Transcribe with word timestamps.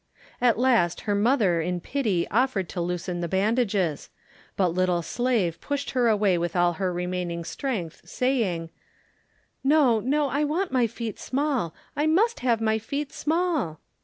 At 0.41 0.57
last 0.57 1.01
her 1.01 1.13
mother 1.13 1.61
in 1.61 1.79
pity 1.79 2.27
offered 2.31 2.67
to 2.69 2.81
loosen 2.81 3.19
the 3.21 3.27
bandages, 3.27 4.09
but 4.57 4.69
little 4.69 5.03
Slave 5.03 5.61
pushed 5.61 5.91
her 5.91 6.07
away 6.07 6.39
with 6.39 6.55
all 6.55 6.73
her 6.81 6.91
remaining 6.91 7.43
strength, 7.43 8.01
saying, 8.05 8.71
"No, 9.63 9.99
no, 9.99 10.27
I 10.27 10.43
want 10.43 10.71
my 10.71 10.87
feet 10.87 11.19
small, 11.19 11.75
I 11.95 12.07
must 12.07 12.39
have 12.39 12.59
my 12.59 12.79
feet 12.79 13.13
small." 13.13 13.79